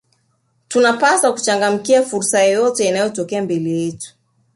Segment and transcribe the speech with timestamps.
[0.67, 4.15] tunapaswa kuchangamkia fursa yeyote inayotokea mbele yetu